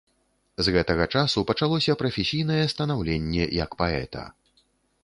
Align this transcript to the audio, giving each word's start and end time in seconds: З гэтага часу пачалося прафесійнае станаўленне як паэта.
З 0.67 0.71
гэтага 0.75 1.05
часу 1.17 1.43
пачалося 1.51 1.97
прафесійнае 2.01 2.59
станаўленне 2.75 3.45
як 3.63 3.71
паэта. 3.85 4.27